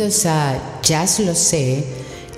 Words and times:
Bienvenidos 0.00 0.24
a 0.24 0.80
Jazz 0.80 1.20
Lo 1.20 1.34
Sé, 1.34 1.84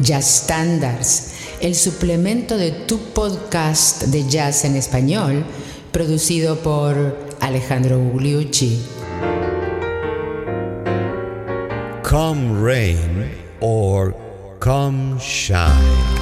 Jazz 0.01 0.43
Standards, 0.43 1.30
el 1.61 1.77
suplemento 1.77 2.56
de 2.58 2.72
tu 2.72 2.99
podcast 2.99 4.03
de 4.06 4.29
jazz 4.29 4.65
en 4.65 4.74
español, 4.74 5.44
producido 5.93 6.56
por 6.56 7.17
Alejandro 7.38 8.01
Gugliucci. 8.01 8.83
Come 12.03 12.61
rain 12.61 13.30
or 13.61 14.13
come 14.58 15.21
shine. 15.21 16.22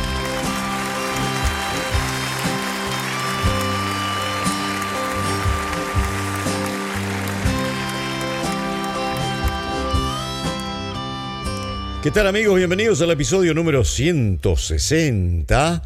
¿Qué 12.03 12.11
tal 12.11 12.27
amigos? 12.27 12.57
Bienvenidos 12.57 13.03
al 13.03 13.11
episodio 13.11 13.53
número 13.53 13.85
160 13.85 15.83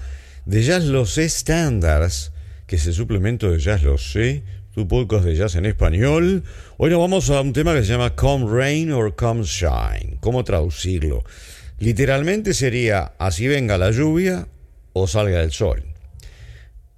de 0.47 0.63
Jazz 0.63 0.85
Lo 0.85 1.07
Sé 1.07 1.29
Standards, 1.29 2.31
que 2.69 2.77
es 2.77 2.87
el 2.87 2.95
suplemento 2.95 3.51
de 3.51 3.59
Jazz 3.59 3.83
Lo 3.83 3.99
Sé, 3.99 4.45
tu 4.73 4.87
podcast 4.87 5.25
de 5.25 5.35
jazz 5.35 5.57
en 5.57 5.67
español. 5.67 6.45
Hoy 6.77 6.91
nos 6.91 7.01
vamos 7.01 7.31
a 7.31 7.41
un 7.41 7.53
tema 7.53 7.75
que 7.75 7.83
se 7.83 7.89
llama 7.89 8.15
Come 8.15 8.47
Rain 8.49 8.93
or 8.93 9.17
Come 9.17 9.43
Shine. 9.43 10.19
¿Cómo 10.21 10.45
traducirlo? 10.45 11.25
Literalmente 11.81 12.55
sería 12.55 13.15
así 13.19 13.49
venga 13.49 13.77
la 13.77 13.91
lluvia 13.91 14.47
o 14.93 15.09
salga 15.09 15.43
el 15.43 15.51
sol. 15.51 15.83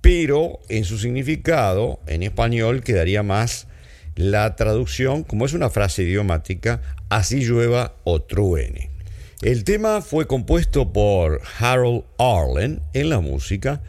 Pero 0.03 0.61
en 0.69 0.85
su 0.85 0.99
significado, 0.99 2.01
en 2.07 2.23
español, 2.23 2.83
quedaría 2.83 3.23
más 3.23 3.67
la 4.15 4.57
traducción, 4.57 5.23
como 5.25 5.47
es 5.47 5.55
una 5.55 5.71
frase 5.71 6.03
idiomática, 6.03 6.83
así 7.09 7.41
llueva 7.41 7.95
o 8.05 8.21
truene. 8.21 8.95
El 9.43 9.65
tema 9.65 10.01
fue 10.01 10.27
compuesto 10.27 10.95
por 10.95 11.43
Harold 11.59 12.05
Arlen 12.17 12.81
en 12.95 13.11
la 13.11 13.21
música 13.21 13.83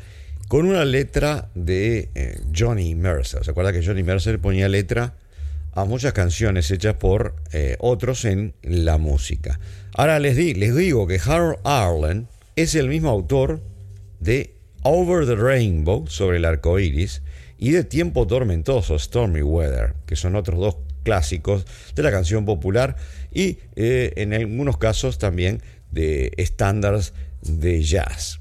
con 0.49 0.65
una 0.65 0.83
letra 0.83 1.47
de 1.55 2.09
eh, 2.15 2.41
Johnny 2.53 2.95
Mercer. 2.95 3.45
¿Se 3.45 3.51
acuerda 3.51 3.71
que 3.71 3.83
Johnny 3.83 4.03
Mercer 4.03 4.39
ponía 4.39 4.67
letra 4.67 5.13
a 5.71 5.85
muchas 5.85 6.11
canciones 6.11 6.69
hechas 6.69 6.95
por 6.95 7.33
eh, 7.53 7.77
otros 7.79 8.25
en 8.25 8.55
la 8.61 8.97
música? 8.97 9.57
Ahora 9.93 10.19
les, 10.19 10.35
di, 10.35 10.53
les 10.53 10.75
digo 10.75 11.07
que 11.07 11.17
Harold 11.25 11.59
Arlen 11.63 12.27
es 12.57 12.75
el 12.75 12.89
mismo 12.89 13.09
autor 13.09 13.61
de 14.19 14.53
Over 14.83 15.25
the 15.25 15.35
Rainbow, 15.35 16.07
sobre 16.07 16.37
el 16.37 16.45
arco 16.45 16.77
iris, 16.77 17.21
y 17.57 17.71
de 17.71 17.85
Tiempo 17.85 18.27
Tormentoso, 18.27 18.99
Stormy 18.99 19.43
Weather, 19.43 19.93
que 20.05 20.17
son 20.17 20.35
otros 20.35 20.59
dos 20.59 20.75
clásicos 21.03 21.65
de 21.95 22.03
la 22.03 22.11
canción 22.11 22.43
popular 22.43 22.97
y 23.37 23.59
eh, 23.75 24.13
en 24.15 24.33
algunos 24.33 24.79
casos 24.79 25.19
también 25.19 25.61
de 25.91 26.31
estándares 26.37 27.13
de 27.43 27.83
jazz. 27.83 28.39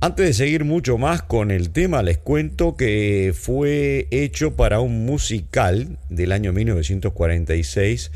Antes 0.00 0.26
de 0.26 0.32
seguir 0.32 0.64
mucho 0.64 0.98
más 0.98 1.22
con 1.22 1.52
el 1.52 1.70
tema, 1.70 2.02
les 2.02 2.18
cuento 2.18 2.76
que 2.76 3.32
fue 3.32 4.08
hecho 4.10 4.56
para 4.56 4.80
un 4.80 5.06
musical 5.06 5.98
del 6.10 6.32
año 6.32 6.52
1946 6.52 8.10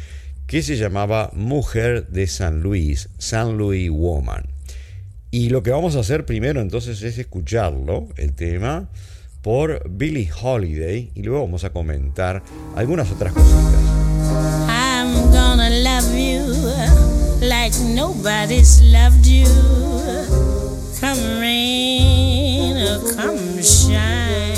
que 0.48 0.62
se 0.62 0.76
llamaba 0.76 1.30
Mujer 1.34 2.08
de 2.08 2.26
San 2.26 2.62
Luis, 2.62 3.10
San 3.18 3.56
Luis 3.56 3.88
Woman. 3.88 4.42
Y 5.30 5.50
lo 5.50 5.62
que 5.62 5.70
vamos 5.70 5.94
a 5.94 6.00
hacer 6.00 6.26
primero 6.26 6.60
entonces 6.60 7.00
es 7.02 7.16
escucharlo, 7.18 8.08
el 8.16 8.32
tema, 8.32 8.90
por 9.40 9.88
Billie 9.88 10.28
Holiday 10.42 11.12
y 11.14 11.22
luego 11.22 11.44
vamos 11.44 11.62
a 11.62 11.70
comentar 11.70 12.42
algunas 12.74 13.08
otras 13.12 13.32
cositas. 13.32 13.98
I'm 15.58 15.87
like 17.68 17.80
nobody's 17.82 18.80
loved 18.80 19.26
you. 19.26 19.44
Come 21.00 21.40
rain 21.40 22.76
or 22.76 23.14
come 23.14 23.62
shine. 23.62 24.56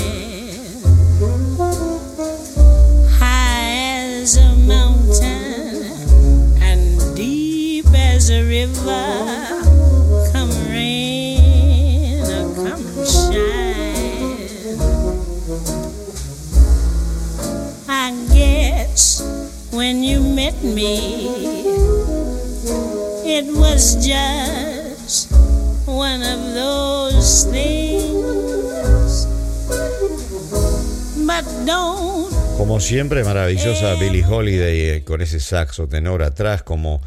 High 3.19 4.19
as 4.21 4.37
a 4.37 4.55
mountain 4.55 5.91
and 6.61 7.15
deep 7.15 7.87
as 7.93 8.29
a 8.29 8.43
river. 8.43 9.61
Come 10.31 10.51
rain 10.69 12.23
or 12.23 12.55
come 12.55 12.85
shine. 13.03 13.41
I 17.89 18.15
guess 18.33 19.21
when 19.73 20.01
you 20.01 20.21
met 20.21 20.63
me. 20.63 21.60
It 23.33 23.45
was 23.55 23.95
just 23.95 25.31
one 25.85 26.21
of 26.21 26.53
those 26.53 27.45
things. 27.49 29.25
But 31.25 31.45
don't. 31.65 32.29
Como 32.57 32.81
siempre, 32.81 33.23
maravillosa 33.23 33.95
Billie 33.95 34.25
Holiday 34.25 34.89
eh, 34.89 35.03
con 35.05 35.21
ese 35.21 35.39
saxo 35.39 35.87
tenor 35.87 36.23
atrás, 36.23 36.61
como, 36.61 37.01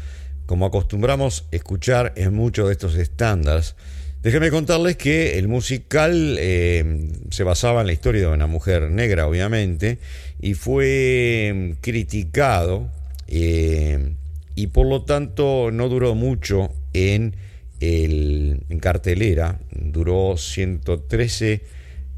como 0.47 0.65
acostumbramos 0.65 1.45
escuchar 1.51 2.13
en 2.15 2.33
muchos 2.33 2.69
de 2.69 2.73
estos 2.73 2.95
estándares. 2.95 3.75
Déjenme 4.23 4.49
contarles 4.49 4.97
que 4.97 5.37
el 5.37 5.47
musical 5.47 6.37
eh, 6.39 7.07
se 7.29 7.43
basaba 7.43 7.81
en 7.81 7.87
la 7.87 7.93
historia 7.93 8.21
de 8.21 8.33
una 8.33 8.47
mujer 8.47 8.89
negra, 8.89 9.27
obviamente, 9.27 9.99
y 10.41 10.55
fue 10.55 11.53
mm, 11.53 11.71
criticado 11.81 12.89
eh, 13.27 14.15
y 14.55 14.67
por 14.67 14.87
lo 14.87 15.03
tanto 15.03 15.69
no 15.71 15.89
duró 15.89 16.15
mucho 16.15 16.71
en, 16.93 17.35
el, 17.79 18.63
cartelera, 18.81 19.59
duró 19.71 20.37
113 20.37 21.61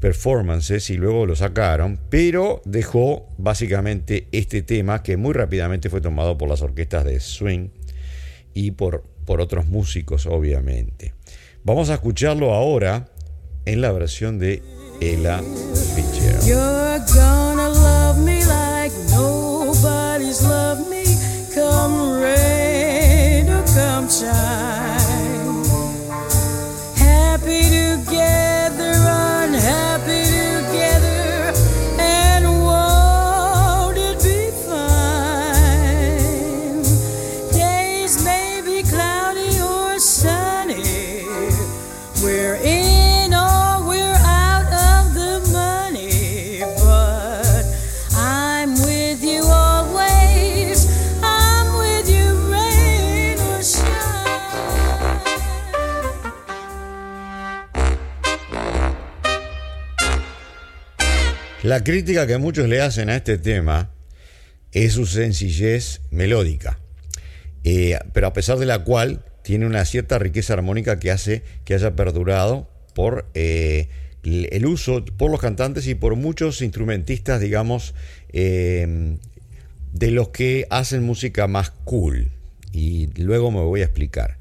performances 0.00 0.90
y 0.90 0.96
luego 0.96 1.26
lo 1.26 1.34
sacaron, 1.34 1.98
pero 2.08 2.62
dejó 2.64 3.28
básicamente 3.36 4.28
este 4.30 4.62
tema 4.62 5.02
que 5.02 5.16
muy 5.16 5.32
rápidamente 5.32 5.90
fue 5.90 6.00
tomado 6.00 6.38
por 6.38 6.48
las 6.48 6.62
orquestas 6.62 7.04
de 7.04 7.18
swing 7.18 7.70
y 8.54 8.70
por, 8.70 9.02
por 9.24 9.40
otros 9.40 9.66
músicos 9.66 10.26
obviamente. 10.26 11.14
Vamos 11.64 11.90
a 11.90 11.94
escucharlo 11.94 12.54
ahora 12.54 13.08
en 13.64 13.80
la 13.80 13.90
versión 13.90 14.38
de 14.38 14.62
Ella 15.00 15.42
Fitzgerald. 15.94 17.47
La 61.78 61.84
crítica 61.84 62.26
que 62.26 62.38
muchos 62.38 62.68
le 62.68 62.80
hacen 62.80 63.08
a 63.08 63.14
este 63.14 63.38
tema 63.38 63.92
es 64.72 64.94
su 64.94 65.06
sencillez 65.06 66.00
melódica, 66.10 66.80
eh, 67.62 67.96
pero 68.12 68.26
a 68.26 68.32
pesar 68.32 68.58
de 68.58 68.66
la 68.66 68.82
cual 68.82 69.24
tiene 69.44 69.64
una 69.64 69.84
cierta 69.84 70.18
riqueza 70.18 70.54
armónica 70.54 70.98
que 70.98 71.12
hace 71.12 71.44
que 71.64 71.74
haya 71.74 71.94
perdurado 71.94 72.68
por 72.96 73.30
eh, 73.34 73.86
el 74.24 74.66
uso 74.66 75.04
por 75.04 75.30
los 75.30 75.38
cantantes 75.38 75.86
y 75.86 75.94
por 75.94 76.16
muchos 76.16 76.62
instrumentistas, 76.62 77.40
digamos, 77.40 77.94
eh, 78.32 79.16
de 79.92 80.10
los 80.10 80.30
que 80.30 80.66
hacen 80.70 81.04
música 81.04 81.46
más 81.46 81.70
cool. 81.84 82.32
Y 82.72 83.06
luego 83.22 83.52
me 83.52 83.60
voy 83.60 83.82
a 83.82 83.84
explicar. 83.84 84.36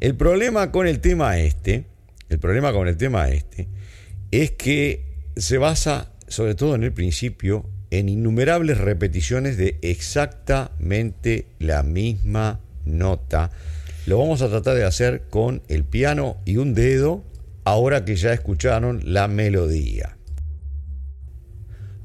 El 0.00 0.16
problema 0.16 0.70
con 0.70 0.86
el 0.86 1.00
tema 1.00 1.38
este, 1.38 1.86
el 2.28 2.38
problema 2.38 2.74
con 2.74 2.88
el 2.88 2.98
tema 2.98 3.30
este, 3.30 3.68
es 4.30 4.50
que 4.50 5.02
se 5.36 5.56
basa 5.56 6.10
sobre 6.34 6.56
todo 6.56 6.74
en 6.74 6.82
el 6.82 6.92
principio, 6.92 7.64
en 7.90 8.08
innumerables 8.08 8.78
repeticiones 8.78 9.56
de 9.56 9.78
exactamente 9.82 11.46
la 11.60 11.84
misma 11.84 12.60
nota. 12.84 13.50
Lo 14.06 14.18
vamos 14.18 14.42
a 14.42 14.48
tratar 14.48 14.74
de 14.74 14.84
hacer 14.84 15.22
con 15.30 15.62
el 15.68 15.84
piano 15.84 16.38
y 16.44 16.56
un 16.56 16.74
dedo, 16.74 17.22
ahora 17.64 18.04
que 18.04 18.16
ya 18.16 18.32
escucharon 18.32 19.00
la 19.04 19.28
melodía. 19.28 20.16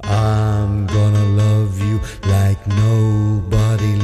I'm 0.04 0.86
gonna 0.88 1.26
love 1.36 1.78
you 1.80 2.00
like 2.30 2.60
nobody 2.68 3.98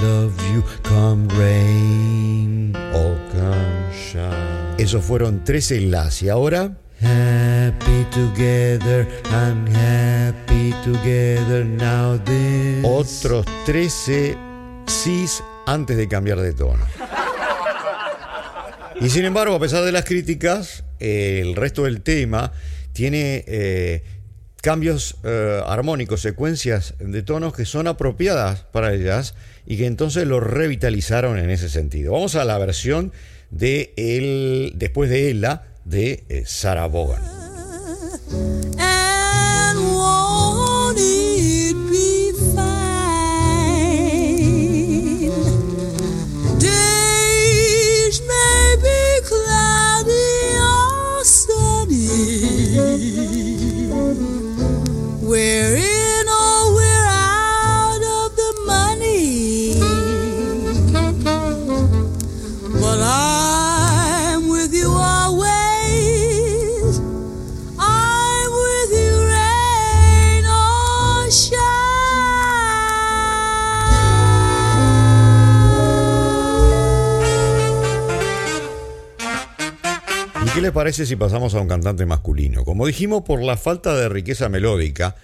you, 0.54 0.64
come 0.84 1.28
rain 1.38 2.76
or 2.94 3.16
come 3.32 3.94
shine. 3.94 4.76
Esos 4.78 5.04
fueron 5.06 5.44
13 5.44 5.82
las 5.82 6.22
y 6.24 6.30
ahora 6.30 6.78
Happy 7.02 8.06
together, 8.12 9.08
I'm 9.26 9.68
happy 9.68 10.74
together 10.84 11.66
now 11.66 12.18
this. 12.24 12.84
Otros 12.84 13.46
13 13.66 14.38
sis 14.88 15.44
antes 15.66 15.98
de 15.98 16.08
cambiar 16.08 16.40
de 16.40 16.54
tono. 16.54 16.86
Y 19.02 19.10
sin 19.10 19.26
embargo, 19.26 19.56
a 19.56 19.60
pesar 19.60 19.84
de 19.84 19.92
las 19.92 20.06
críticas, 20.06 20.84
el 21.00 21.56
resto 21.56 21.84
del 21.84 22.02
tema 22.02 22.54
tiene 22.94 23.44
eh, 23.46 24.04
cambios 24.62 25.18
eh, 25.24 25.62
armónicos, 25.68 26.22
secuencias 26.22 26.94
de 27.00 27.22
tonos 27.22 27.54
que 27.54 27.66
son 27.66 27.88
apropiadas 27.88 28.62
para 28.72 28.94
el 28.94 29.04
jazz 29.04 29.36
y 29.66 29.78
que 29.78 29.86
entonces 29.86 30.26
lo 30.26 30.40
revitalizaron 30.40 31.38
en 31.38 31.50
ese 31.50 31.70
sentido. 31.70 32.14
Vamos 32.14 32.36
a 32.36 32.46
la 32.46 32.58
versión 32.58 33.12
de 33.52 33.94
el, 33.98 34.74
después 34.76 35.10
de 35.10 35.30
Ella 35.30 35.64
de 35.86 36.26
eh, 36.28 36.44
Sarah 36.46 36.88
Vaughan. 36.88 37.36
Parece 80.76 81.06
si 81.06 81.16
pasamos 81.16 81.56
a 81.56 81.62
un 81.62 81.70
cantante 81.70 82.06
masculino? 82.06 82.66
Como 82.66 82.86
dijimos, 82.86 83.24
por 83.24 83.42
la 83.42 83.56
falta 83.56 83.96
de 83.96 84.10
riqueza 84.10 84.50
melódica 84.50 85.16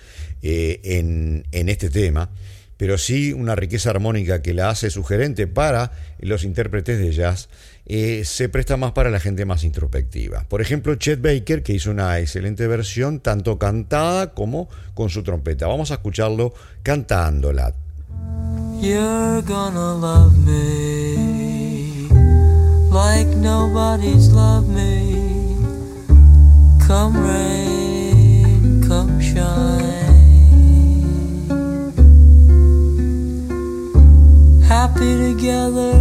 eh, 0.41 0.79
en, 0.83 1.45
en 1.51 1.67
este 1.67 1.89
tema, 1.89 2.29
pero 2.77 2.97
sí 2.97 3.33
una 3.33 3.53
riqueza 3.53 3.89
armónica 3.89 4.41
que 4.41 4.53
la 4.53 4.69
hace 4.69 4.89
sugerente 4.89 5.47
para 5.47 5.91
los 6.19 6.45
intérpretes 6.45 6.99
de 6.99 7.11
jazz, 7.11 7.49
eh, 7.85 8.23
se 8.23 8.47
presta 8.47 8.77
más 8.77 8.93
para 8.93 9.11
la 9.11 9.19
gente 9.19 9.43
más 9.43 9.65
introspectiva. 9.65 10.45
Por 10.47 10.61
ejemplo, 10.61 10.95
Chet 10.95 11.21
Baker, 11.21 11.63
que 11.63 11.73
hizo 11.73 11.91
una 11.91 12.17
excelente 12.19 12.65
versión, 12.67 13.19
tanto 13.19 13.59
cantada 13.59 14.33
como 14.33 14.69
con 14.93 15.09
su 15.09 15.21
trompeta. 15.21 15.67
Vamos 15.67 15.91
a 15.91 15.95
escucharlo 15.95 16.53
cantándola. 16.81 17.73
You're 18.81 19.41
gonna 19.45 19.95
love 19.95 20.37
me 20.37 22.07
like 22.89 23.27
nobody's 23.35 24.29
loved 24.29 24.69
me. 24.69 25.10
Come 26.91 27.23
rain, 27.23 28.83
come 28.85 29.21
shine. 29.21 29.79
Happy 34.67 35.11
together, 35.25 35.93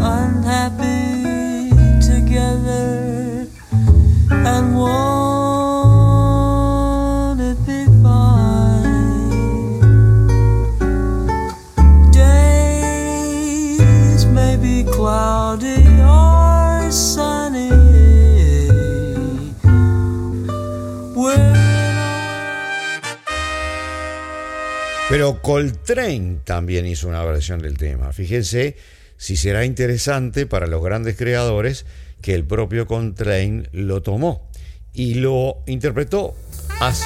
unhappy 0.00 1.68
together, 2.00 3.46
and 4.30 4.74
won't 4.74 5.21
Coltrane 25.42 26.38
también 26.44 26.86
hizo 26.86 27.08
una 27.08 27.24
versión 27.24 27.60
del 27.60 27.76
tema. 27.76 28.12
Fíjense 28.12 28.76
si 29.16 29.36
será 29.36 29.64
interesante 29.64 30.46
para 30.46 30.68
los 30.68 30.82
grandes 30.82 31.16
creadores 31.16 31.84
que 32.20 32.34
el 32.34 32.44
propio 32.44 32.86
Coltrane 32.86 33.64
lo 33.72 34.02
tomó 34.02 34.48
y 34.92 35.14
lo 35.14 35.62
interpretó 35.66 36.34
así. 36.80 37.04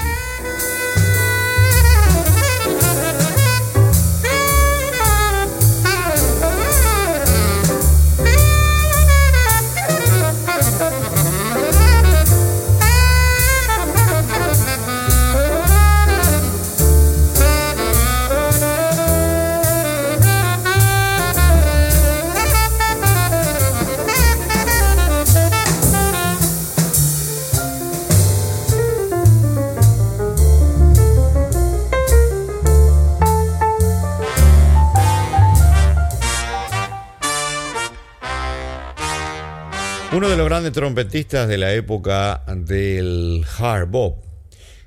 Grandes 40.57 40.73
trompetistas 40.73 41.49
de 41.49 41.59
la 41.59 41.75
época 41.75 42.43
del 42.47 43.45
hard 43.59 43.91
bop 43.91 44.25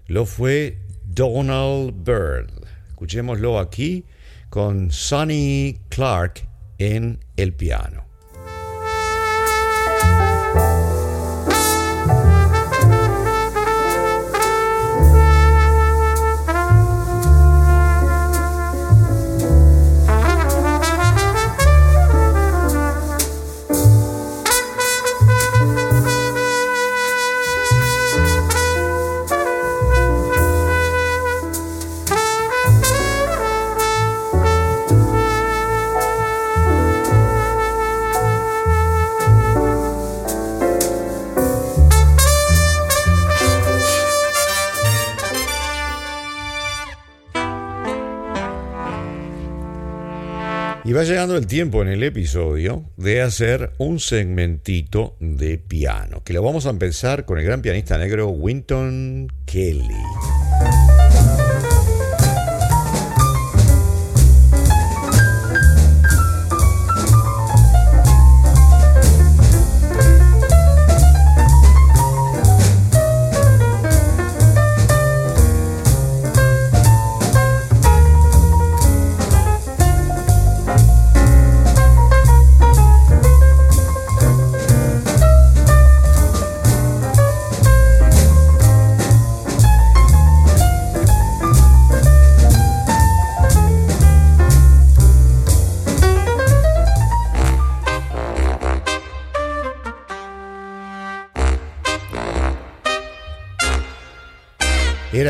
lo 0.08 0.26
fue 0.26 0.80
Donald 1.06 1.94
Byrd. 2.04 2.50
Escuchémoslo 2.88 3.60
aquí 3.60 4.04
con 4.50 4.92
Sonny 4.92 5.80
Clark 5.90 6.42
en 6.80 7.20
el 7.38 7.54
piano. 7.54 8.09
Y 50.90 50.92
va 50.92 51.04
llegando 51.04 51.38
el 51.38 51.46
tiempo 51.46 51.84
en 51.84 51.88
el 51.88 52.02
episodio 52.02 52.84
de 52.98 53.22
hacer 53.22 53.74
un 53.78 54.00
segmentito 54.00 55.16
de 55.20 55.60
piano, 55.60 56.24
que 56.24 56.34
lo 56.34 56.42
vamos 56.42 56.66
a 56.66 56.72
empezar 56.72 57.26
con 57.26 57.38
el 57.38 57.46
gran 57.46 57.62
pianista 57.62 57.96
negro 58.00 58.30
Winton 58.30 59.32
Kelly. 59.46 59.94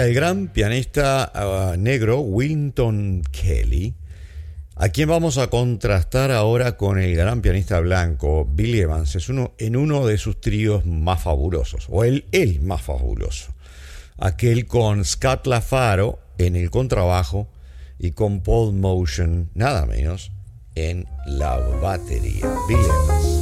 El 0.09 0.15
gran 0.15 0.47
pianista 0.47 1.31
uh, 1.35 1.77
negro 1.77 2.21
Winton 2.21 3.21
Kelly, 3.31 3.93
a 4.75 4.89
quien 4.89 5.07
vamos 5.07 5.37
a 5.37 5.51
contrastar 5.51 6.31
ahora 6.31 6.77
con 6.77 6.97
el 6.97 7.15
gran 7.15 7.43
pianista 7.43 7.79
blanco 7.79 8.43
Billy 8.51 8.79
Evans, 8.79 9.15
es 9.15 9.29
uno, 9.29 9.53
en 9.59 9.75
uno 9.75 10.07
de 10.07 10.17
sus 10.17 10.41
tríos 10.41 10.83
más 10.87 11.21
fabulosos, 11.21 11.85
o 11.89 12.03
el, 12.03 12.25
el 12.31 12.59
más 12.61 12.81
fabuloso, 12.81 13.53
aquel 14.17 14.65
con 14.65 15.05
Scott 15.05 15.45
LaFaro 15.45 16.17
en 16.39 16.55
el 16.55 16.71
contrabajo 16.71 17.47
y 17.99 18.09
con 18.11 18.41
Paul 18.41 18.73
Motion, 18.73 19.51
nada 19.53 19.85
menos, 19.85 20.31
en 20.73 21.05
la 21.27 21.55
batería. 21.59 22.51
Evans. 22.67 23.38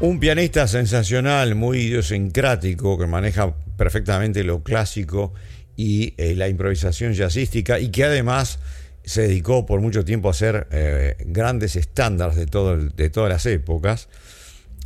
Un 0.00 0.20
pianista 0.20 0.68
sensacional, 0.68 1.56
muy 1.56 1.78
idiosincrático, 1.78 2.96
que 2.96 3.08
maneja 3.08 3.56
perfectamente 3.76 4.44
lo 4.44 4.62
clásico 4.62 5.34
y 5.74 6.14
eh, 6.18 6.36
la 6.36 6.46
improvisación 6.46 7.14
jazzística 7.14 7.80
y 7.80 7.88
que 7.88 8.04
además 8.04 8.60
se 9.02 9.22
dedicó 9.22 9.66
por 9.66 9.80
mucho 9.80 10.04
tiempo 10.04 10.28
a 10.28 10.30
hacer 10.30 10.68
eh, 10.70 11.16
grandes 11.26 11.74
estándares 11.74 12.36
de, 12.36 12.46
todas 12.46 13.28
las 13.28 13.46
épocas, 13.46 14.08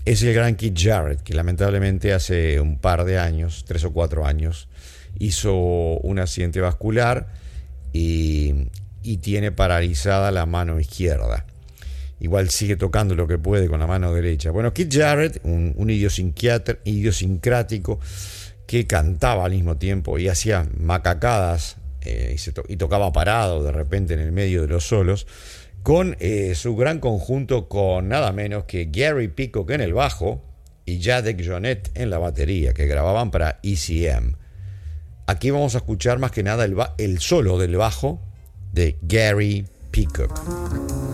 es 0.07 0.23
el 0.23 0.33
gran 0.33 0.57
Keith 0.57 0.78
Jarrett, 0.81 1.21
que 1.21 1.35
lamentablemente 1.35 2.14
hace 2.14 2.59
un 2.59 2.78
par 2.78 3.04
de 3.04 3.19
años, 3.19 3.66
tres 3.66 3.85
o 3.85 3.92
cuatro 3.92 4.25
años, 4.25 4.69
hizo 5.19 5.54
un 5.54 6.21
accidente 6.21 6.62
vascular 6.62 7.28
y 7.92 8.71
tiene 9.21 9.52
paralizada 9.52 10.31
la 10.31 10.47
mano 10.47 10.81
izquierda 10.81 11.45
igual 12.23 12.49
sigue 12.50 12.76
tocando 12.76 13.17
lo 13.17 13.26
que 13.26 13.37
puede 13.37 13.69
con 13.69 13.81
la 13.81 13.88
mano 13.88 14.14
derecha. 14.14 14.52
Bueno, 14.52 14.73
Keith 14.73 14.95
Jarrett, 14.95 15.41
un, 15.43 15.75
un 15.76 15.91
idiosincrático 15.91 17.99
que 18.67 18.87
cantaba 18.87 19.45
al 19.45 19.50
mismo 19.50 19.76
tiempo 19.76 20.19
y 20.19 20.29
hacía 20.29 20.69
macacadas 20.79 21.79
eh, 22.00 22.37
y, 22.69 22.76
tocaba 22.76 23.12
parado 23.12 23.64
de 23.64 23.73
repente 23.73 24.14
en 24.14 24.21
el 24.21 24.31
medio 24.31 24.62
de 24.62 24.69
los 24.69 24.87
solos, 24.87 25.26
con 25.83 26.17
eh, 26.21 26.55
su 26.55 26.76
gran 26.76 27.00
conjunto 27.00 27.69
con 27.69 28.09
nada 28.09 28.31
menos 28.33 28.64
que 28.64 28.88
Gary 28.91 29.29
Peacock 29.29 29.71
en 29.71 29.81
el 29.81 29.93
bajo 29.93 30.45
y 30.87 31.02
Jadek 31.02 31.45
Jonet 31.45 31.91
en 31.95 32.09
la 32.09 32.19
batería, 32.19 32.73
que 32.73 32.87
grababan 32.87 33.33
para 33.33 33.59
ECM. 33.64 34.37
Aquí 35.26 35.50
vamos 35.50 35.75
a 35.75 35.79
escuchar 35.79 36.21
más 36.21 36.31
que 36.31 36.45
nada 36.45 36.64
el, 36.64 36.76
el 36.99 37.19
solo 37.19 37.59
del 37.59 37.76
bajo 37.76 38.21
de 38.73 38.97
Gary 39.02 39.67
Peacock. 39.91 41.12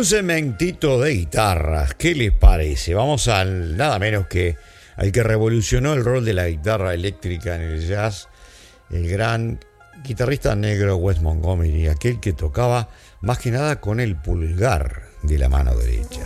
Un 0.00 0.06
cementito 0.06 0.98
de 0.98 1.10
guitarras, 1.10 1.92
¿qué 1.92 2.14
les 2.14 2.32
parece? 2.32 2.94
Vamos 2.94 3.28
al 3.28 3.76
nada 3.76 3.98
menos 3.98 4.28
que 4.28 4.56
al 4.96 5.12
que 5.12 5.22
revolucionó 5.22 5.92
el 5.92 6.02
rol 6.02 6.24
de 6.24 6.32
la 6.32 6.48
guitarra 6.48 6.94
eléctrica 6.94 7.54
en 7.54 7.60
el 7.60 7.86
jazz, 7.86 8.28
el 8.88 9.06
gran 9.06 9.60
guitarrista 10.02 10.56
negro 10.56 10.96
Wes 10.96 11.20
Montgomery, 11.20 11.88
aquel 11.88 12.18
que 12.18 12.32
tocaba 12.32 12.88
más 13.20 13.40
que 13.40 13.50
nada 13.50 13.78
con 13.78 14.00
el 14.00 14.16
pulgar 14.16 15.02
de 15.22 15.36
la 15.36 15.50
mano 15.50 15.74
derecha. 15.74 16.22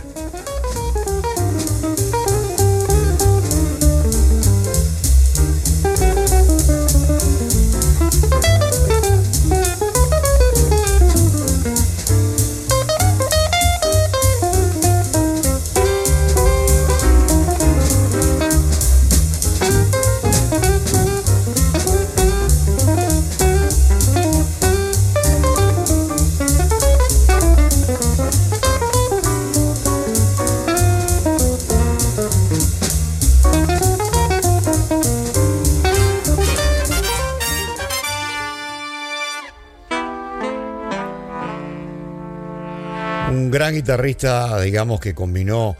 Gran 43.55 43.73
guitarrista, 43.73 44.59
digamos, 44.59 44.99
que 44.99 45.15
combinó 45.15 45.77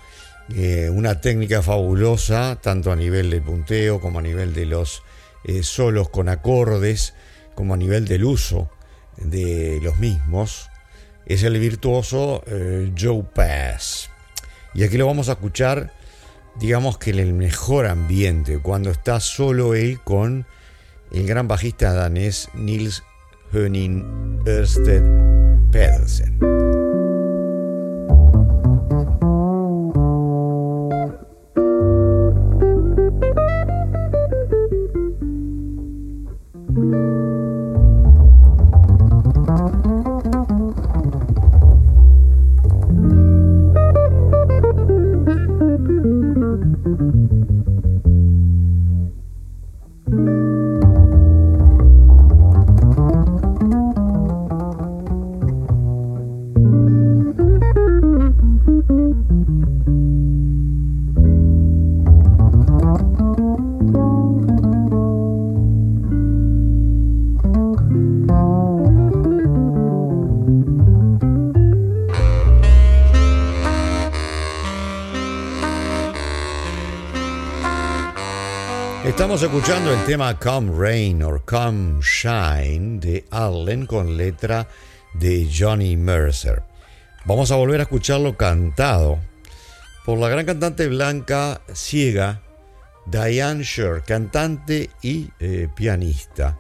eh, 0.56 0.90
una 0.90 1.20
técnica 1.20 1.62
fabulosa, 1.62 2.58
tanto 2.62 2.90
a 2.90 2.96
nivel 2.96 3.30
del 3.32 3.42
punteo 3.42 4.00
como 4.00 4.20
a 4.20 4.22
nivel 4.22 4.54
de 4.54 4.66
los 4.66 5.04
eh, 5.44 5.62
solos 5.62 6.08
con 6.08 6.30
acordes, 6.30 7.16
como 7.54 7.74
a 7.74 7.78
nivel 7.78 8.06
del 8.06 8.24
uso 8.24 8.70
de 9.18 9.82
los 9.84 10.00
mismos, 10.00 10.70
es 11.26 11.44
el 11.44 11.60
virtuoso 11.60 12.44
eh, 12.48 12.94
Joe 12.98 13.24
Pass. 13.24 14.10
Y 14.74 14.86
aquí 14.86 14.98
lo 14.98 15.06
vamos 15.06 15.28
a 15.28 15.34
escuchar, 15.34 15.92
digamos 16.58 16.98
que 16.98 17.10
en 17.10 17.20
el 17.20 17.34
mejor 17.34 17.88
ambiente, 17.88 18.60
cuando 18.60 18.90
está 18.90 19.20
solo 19.20 19.76
él 19.76 20.00
con 20.02 20.46
el 21.12 21.28
gran 21.28 21.50
bajista 21.50 21.92
danés 21.92 22.48
Nils 22.54 23.04
Höning 23.52 24.44
Ørsted 24.48 25.04
Pedersen. 25.74 26.65
Estamos 79.16 79.42
escuchando 79.42 79.94
el 79.94 80.04
tema 80.04 80.38
Come 80.38 80.74
Rain 80.78 81.24
or 81.24 81.42
Come 81.46 82.02
Shine 82.02 83.00
de 83.00 83.24
Allen 83.32 83.86
con 83.86 84.18
letra 84.18 84.68
de 85.14 85.50
Johnny 85.50 85.96
Mercer. 85.96 86.64
Vamos 87.24 87.50
a 87.50 87.56
volver 87.56 87.80
a 87.80 87.84
escucharlo 87.84 88.36
cantado 88.36 89.20
por 90.04 90.20
la 90.20 90.28
gran 90.28 90.46
cantante 90.46 90.90
blanca 90.90 91.62
ciega 91.74 92.42
Diane 93.06 93.64
Sher, 93.64 94.04
cantante 94.04 94.90
y 95.02 95.30
eh, 95.40 95.70
pianista, 95.74 96.58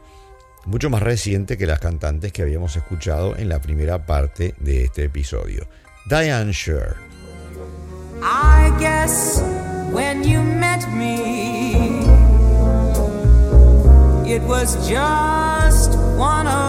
mucho 0.65 0.89
más 0.89 1.03
reciente 1.03 1.57
que 1.57 1.67
las 1.67 1.81
cantantes 1.81 2.31
que 2.31 2.41
habíamos 2.41 2.77
escuchado 2.77 3.35
en 3.35 3.49
la 3.49 3.59
primera 3.59 4.05
parte 4.05 4.55
de 4.59 4.85
este 4.85 5.03
episodio. 5.03 5.67
Diane 6.09 6.53
Sher. 6.53 6.95
I 8.23 8.71
guess 8.79 9.43
when 9.91 10.23
you 10.23 10.41
met 10.41 10.87
me, 10.93 11.84
it 14.35 14.41
was 14.41 14.75
just 14.89 15.97
one 16.17 16.45
of 16.45 16.64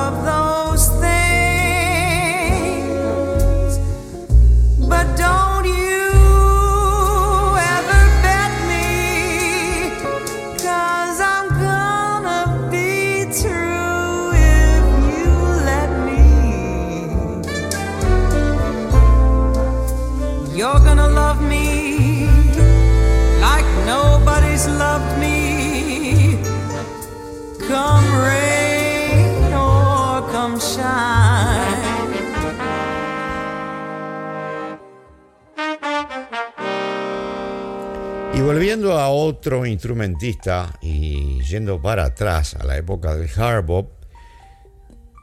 Y 38.37 38.41
volviendo 38.43 38.99
a 38.99 39.09
otro 39.09 39.65
instrumentista 39.65 40.79
y 40.83 41.41
yendo 41.41 41.81
para 41.81 42.05
atrás 42.05 42.55
a 42.55 42.65
la 42.65 42.77
época 42.77 43.17
del 43.17 43.31
hard 43.35 43.65
bop, 43.65 43.91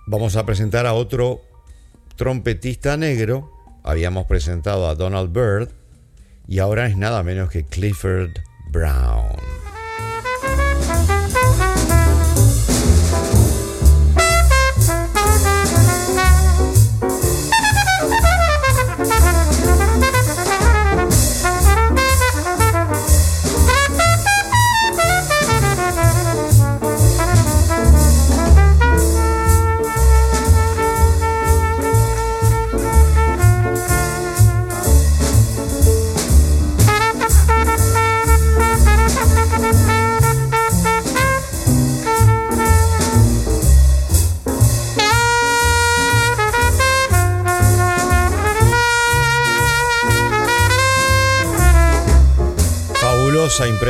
vamos 0.08 0.36
a 0.36 0.48
presentar 0.48 0.88
a 0.88 0.93
otro 0.93 1.43
trompetista 2.15 2.98
negro. 2.98 3.51
Habíamos 3.84 4.25
presentado 4.25 4.89
a 4.89 4.96
Donald 4.96 5.32
Byrd 5.32 5.70
y 6.48 6.58
ahora 6.58 6.88
es 6.88 6.98
nada 6.98 7.22
menos 7.22 7.51
que 7.51 7.63
Clifford 7.63 8.32
Brown. 8.72 9.52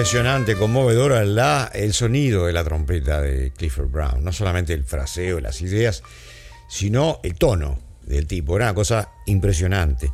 Impresionante, 0.04 0.58
conmovedora 0.58 1.24
la, 1.24 1.72
el 1.74 1.94
sonido 1.94 2.48
de 2.48 2.52
la 2.52 2.66
trompeta 2.66 3.22
de 3.22 3.52
Clifford 3.52 3.90
Brown. 3.90 4.22
No 4.22 4.34
solamente 4.34 4.74
el 4.74 4.84
fraseo, 4.84 5.40
las 5.40 5.62
ideas, 5.62 6.04
sino 6.68 7.22
el 7.24 7.36
tono 7.36 7.80
del 8.06 8.28
tipo. 8.28 8.58
Era 8.58 8.66
una 8.66 8.74
cosa 8.74 9.12
impresionante. 9.28 10.12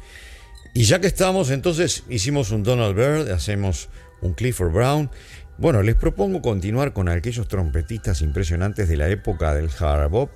Y 0.76 0.84
ya 0.84 1.02
que 1.02 1.08
estamos, 1.08 1.50
entonces 1.50 2.04
hicimos 2.08 2.52
un 2.52 2.62
Donald 2.62 2.96
Byrd, 2.96 3.32
hacemos 3.32 3.90
un 4.22 4.36
Clifford 4.36 4.74
Brown. 4.74 5.10
Bueno, 5.58 5.82
les 5.82 5.96
propongo 5.96 6.44
continuar 6.44 6.94
con 6.94 7.10
aquellos 7.10 7.48
trompetistas 7.48 8.22
impresionantes 8.22 8.90
de 8.90 8.96
la 8.96 9.10
época 9.10 9.56
del 9.56 9.72
hard 9.80 10.12
bop. 10.12 10.30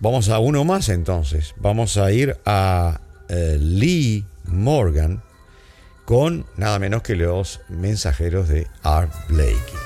Vamos 0.00 0.30
a 0.30 0.38
uno 0.38 0.64
más 0.64 0.88
entonces. 0.88 1.52
Vamos 1.58 1.98
a 1.98 2.10
ir 2.10 2.38
a 2.46 3.02
eh, 3.28 3.58
Lee 3.60 4.24
Morgan 4.46 5.22
con 6.04 6.46
nada 6.56 6.78
menos 6.78 7.02
que 7.02 7.16
los 7.16 7.60
mensajeros 7.68 8.48
de 8.48 8.66
Art 8.82 9.12
Blakey. 9.28 9.81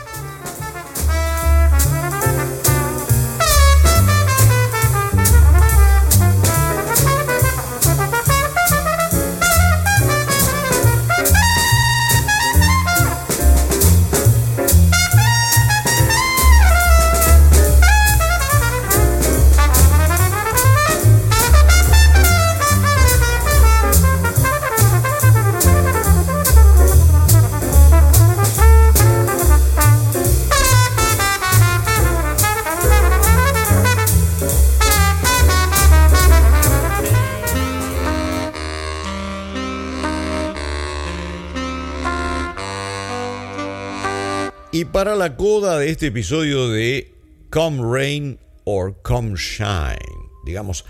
Para 44.96 45.14
la 45.14 45.36
coda 45.36 45.78
de 45.78 45.90
este 45.90 46.06
episodio 46.06 46.70
de 46.70 47.12
Come 47.50 47.82
Rain 47.82 48.38
or 48.64 48.96
Come 49.02 49.36
Shine, 49.36 49.98
digamos, 50.46 50.86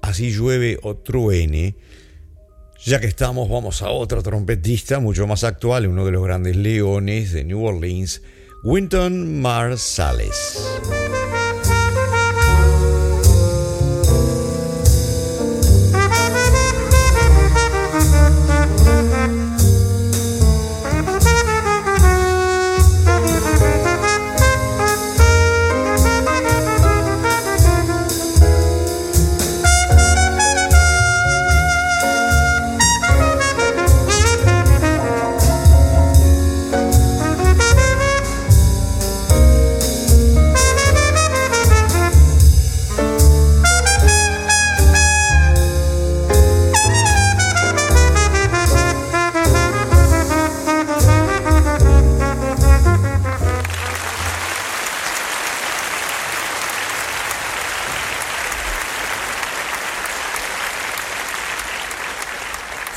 así 0.00 0.30
llueve 0.32 0.78
o 0.82 0.96
truene, 0.96 1.76
ya 2.82 3.00
que 3.00 3.06
estamos, 3.06 3.50
vamos 3.50 3.82
a 3.82 3.90
otro 3.90 4.22
trompetista 4.22 4.98
mucho 4.98 5.26
más 5.26 5.44
actual, 5.44 5.88
uno 5.88 6.06
de 6.06 6.12
los 6.12 6.24
grandes 6.24 6.56
leones 6.56 7.32
de 7.32 7.44
New 7.44 7.62
Orleans, 7.62 8.22
Winton 8.64 9.42
Marsalis. 9.42 10.56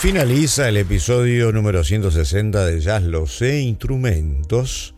Finaliza 0.04 0.68
el 0.68 0.76
episodio 0.76 1.54
número 1.54 1.82
160 1.82 2.66
de 2.66 2.82
Jazz 2.82 3.04
Lo 3.04 3.26
Sé 3.26 3.62
Instrumentos, 3.62 4.96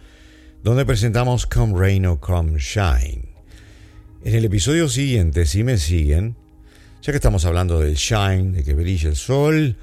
donde 0.63 0.83
presentamos 0.83 1.45
Come 1.45 1.79
Rain 1.79 2.07
or 2.07 2.19
Come 2.19 2.57
Shine. 2.57 3.35
En 4.23 4.33
el 4.33 4.45
episodio 4.45 4.89
siguiente, 4.89 5.45
si 5.45 5.63
me 5.63 5.77
siguen, 5.77 6.35
ya 7.03 7.13
que 7.13 7.17
estamos 7.17 7.45
hablando 7.45 7.79
del 7.79 7.93
shine, 7.93 8.51
de 8.53 8.63
que 8.63 8.73
brille 8.73 9.09
el 9.09 9.15
sol, 9.15 9.77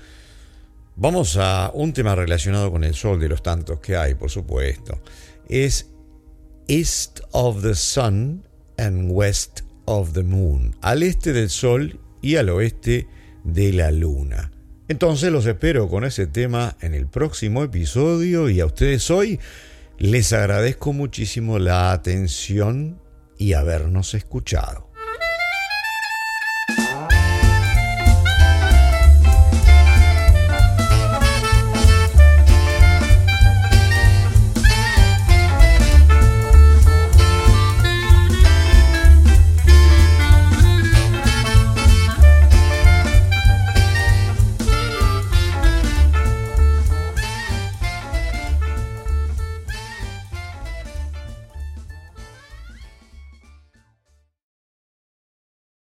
vamos 0.97 1.37
a 1.37 1.71
un 1.73 1.93
tema 1.93 2.17
relacionado 2.17 2.73
con 2.73 2.83
el 2.83 2.95
sol, 2.95 3.21
de 3.21 3.29
los 3.29 3.45
tantos 3.45 3.79
que 3.79 3.97
hay, 3.97 4.17
por 4.17 4.29
supuesto. 4.29 5.01
Es 5.49 5.89
East 6.67 7.21
of 7.31 7.63
the 7.63 7.77
Sun 7.77 8.45
and 8.77 9.13
West 9.13 9.61
of 9.85 10.15
the 10.15 10.25
Moon, 10.25 10.75
al 10.81 11.05
este 11.05 11.33
del 11.33 11.49
Sol 11.49 12.01
y 12.23 12.35
al 12.35 12.49
oeste 12.49 13.07
de 13.45 13.73
la 13.73 13.93
Luna. 13.93 14.52
Entonces 14.93 15.33
los 15.33 15.47
espero 15.47 15.89
con 15.89 16.05
ese 16.05 16.27
tema 16.27 16.77
en 16.83 16.93
el 16.93 17.07
próximo 17.07 17.65
episodio 17.65 18.51
y 18.51 18.61
a 18.61 18.67
ustedes 18.67 19.11
hoy 19.11 19.41
les 19.97 20.35
agradezco 20.35 20.93
muchísimo 20.93 21.59
la 21.59 21.93
atención 21.93 23.01
y 23.39 23.55
habernos 23.55 24.13
escuchado. 24.13 24.92